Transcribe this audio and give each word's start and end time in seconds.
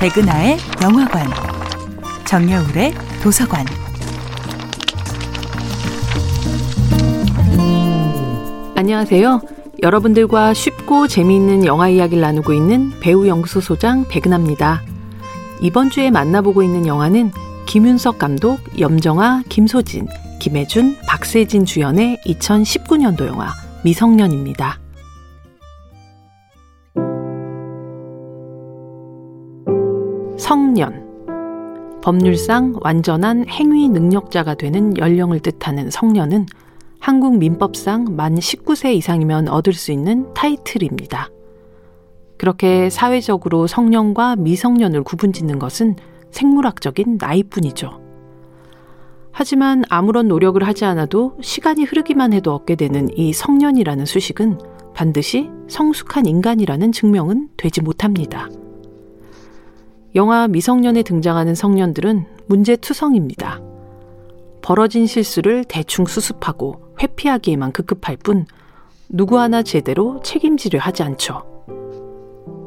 백은하의 0.00 0.56
영화관, 0.82 1.26
정여울의 2.24 2.94
도서관. 3.22 3.66
안녕하세요. 8.76 9.42
여러분들과 9.82 10.54
쉽고 10.54 11.06
재미있는 11.06 11.66
영화 11.66 11.90
이야기를 11.90 12.22
나누고 12.22 12.54
있는 12.54 12.98
배우 13.00 13.28
연구소 13.28 13.60
소장 13.60 14.08
백은하입니다. 14.08 14.80
이번 15.60 15.90
주에 15.90 16.10
만나보고 16.10 16.62
있는 16.62 16.86
영화는 16.86 17.30
김윤석 17.66 18.18
감독, 18.18 18.58
염정아, 18.80 19.42
김소진, 19.50 20.06
김혜준, 20.38 20.96
박세진 21.06 21.66
주연의 21.66 22.22
2019년도 22.24 23.26
영화 23.26 23.52
미성년입니다. 23.84 24.80
성년. 30.40 32.00
법률상 32.02 32.76
완전한 32.80 33.46
행위 33.46 33.90
능력자가 33.90 34.54
되는 34.54 34.96
연령을 34.96 35.38
뜻하는 35.40 35.90
성년은 35.90 36.46
한국 36.98 37.36
민법상 37.36 38.16
만 38.16 38.36
19세 38.36 38.94
이상이면 38.94 39.48
얻을 39.48 39.74
수 39.74 39.92
있는 39.92 40.32
타이틀입니다. 40.32 41.28
그렇게 42.38 42.88
사회적으로 42.88 43.66
성년과 43.66 44.36
미성년을 44.36 45.02
구분 45.02 45.34
짓는 45.34 45.58
것은 45.58 45.96
생물학적인 46.30 47.18
나이뿐이죠. 47.20 48.00
하지만 49.32 49.84
아무런 49.90 50.26
노력을 50.26 50.60
하지 50.66 50.86
않아도 50.86 51.36
시간이 51.42 51.84
흐르기만 51.84 52.32
해도 52.32 52.54
얻게 52.54 52.76
되는 52.76 53.10
이 53.14 53.34
성년이라는 53.34 54.06
수식은 54.06 54.58
반드시 54.94 55.50
성숙한 55.68 56.24
인간이라는 56.24 56.92
증명은 56.92 57.50
되지 57.58 57.82
못합니다. 57.82 58.48
영화 60.16 60.48
미성년에 60.48 61.04
등장하는 61.04 61.54
성년들은 61.54 62.26
문제투성입니다. 62.46 63.60
벌어진 64.60 65.06
실수를 65.06 65.64
대충 65.64 66.04
수습하고 66.04 66.94
회피하기에만 67.00 67.72
급급할 67.72 68.16
뿐 68.16 68.46
누구 69.08 69.38
하나 69.38 69.62
제대로 69.62 70.20
책임지려 70.22 70.80
하지 70.80 71.04
않죠. 71.04 71.42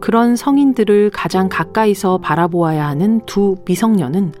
그런 0.00 0.36
성인들을 0.36 1.10
가장 1.10 1.48
가까이서 1.48 2.18
바라보아야 2.18 2.86
하는 2.86 3.20
두 3.26 3.56
미성년은 3.66 4.32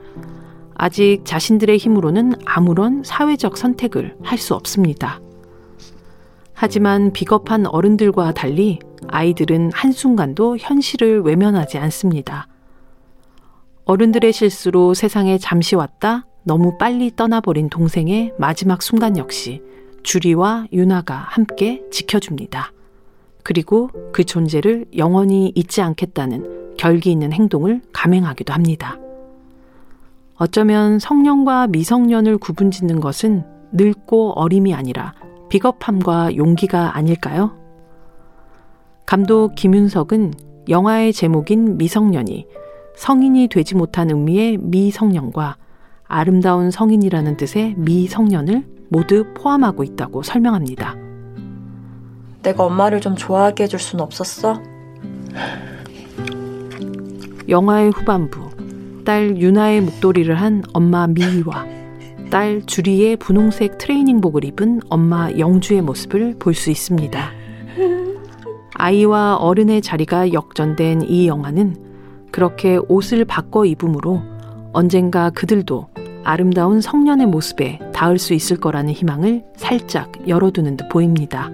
아직 0.74 1.22
자신들의 1.24 1.76
힘으로는 1.78 2.34
아무런 2.44 3.02
사회적 3.04 3.56
선택을 3.56 4.16
할 4.22 4.38
수 4.38 4.54
없습니다. 4.54 5.20
하지만 6.52 7.12
비겁한 7.12 7.66
어른들과 7.66 8.32
달리 8.32 8.78
아이들은 9.08 9.72
한순간도 9.74 10.58
현실을 10.58 11.22
외면하지 11.22 11.78
않습니다. 11.78 12.46
어른들의 13.86 14.32
실수로 14.32 14.94
세상에 14.94 15.36
잠시 15.36 15.76
왔다 15.76 16.26
너무 16.42 16.78
빨리 16.78 17.14
떠나버린 17.14 17.68
동생의 17.68 18.32
마지막 18.38 18.82
순간 18.82 19.18
역시 19.18 19.60
주리와 20.02 20.66
유나가 20.72 21.14
함께 21.14 21.82
지켜줍니다. 21.90 22.72
그리고 23.42 23.90
그 24.12 24.24
존재를 24.24 24.86
영원히 24.96 25.52
잊지 25.54 25.82
않겠다는 25.82 26.76
결기 26.78 27.12
있는 27.12 27.32
행동을 27.32 27.82
감행하기도 27.92 28.54
합니다. 28.54 28.98
어쩌면 30.36 30.98
성년과 30.98 31.66
미성년을 31.68 32.38
구분 32.38 32.70
짓는 32.70 33.00
것은 33.00 33.44
늙고 33.72 34.32
어림이 34.32 34.74
아니라 34.74 35.14
비겁함과 35.50 36.36
용기가 36.36 36.96
아닐까요? 36.96 37.52
감독 39.04 39.54
김윤석은 39.54 40.32
영화의 40.70 41.12
제목인 41.12 41.76
미성년이 41.76 42.46
성인이 42.96 43.48
되지 43.48 43.74
못한 43.74 44.10
의미의 44.10 44.58
미성년과 44.58 45.56
아름다운 46.06 46.70
성인이라는 46.70 47.36
뜻의 47.36 47.74
미성년을 47.76 48.64
모두 48.88 49.24
포함하고 49.34 49.84
있다고 49.84 50.22
설명합니다. 50.22 50.96
내가 52.42 52.64
엄마를 52.64 53.00
좀 53.00 53.16
좋아하게 53.16 53.64
해줄 53.64 53.80
순 53.80 54.00
없었어? 54.00 54.62
영화의 57.48 57.90
후반부, 57.90 59.02
딸 59.04 59.36
유나의 59.36 59.80
목도리를 59.82 60.34
한 60.34 60.62
엄마 60.72 61.06
미희와 61.06 61.66
딸 62.30 62.62
주리의 62.64 63.16
분홍색 63.16 63.78
트레이닝복을 63.78 64.44
입은 64.44 64.80
엄마 64.88 65.30
영주의 65.32 65.82
모습을 65.82 66.36
볼 66.38 66.54
수 66.54 66.70
있습니다. 66.70 67.32
아이와 68.76 69.36
어른의 69.36 69.82
자리가 69.82 70.32
역전된 70.32 71.02
이 71.08 71.26
영화는 71.28 71.76
그렇게 72.34 72.80
옷을 72.88 73.24
바꿔 73.24 73.64
입음으로 73.64 74.20
언젠가 74.72 75.30
그들도 75.30 75.86
아름다운 76.24 76.80
성년의 76.80 77.28
모습에 77.28 77.78
닿을 77.92 78.18
수 78.18 78.34
있을 78.34 78.56
거라는 78.56 78.92
희망을 78.92 79.44
살짝 79.54 80.10
열어두는 80.26 80.76
듯 80.76 80.88
보입니다. 80.88 81.52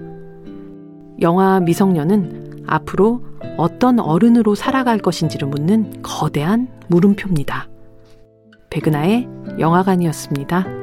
영화 1.20 1.60
미성년은 1.60 2.64
앞으로 2.66 3.22
어떤 3.58 4.00
어른으로 4.00 4.54
살아갈 4.54 4.96
것인지를 4.96 5.48
묻는 5.48 6.00
거대한 6.00 6.68
물음표입니다. 6.88 7.68
백은하의 8.70 9.28
영화관이었습니다. 9.58 10.79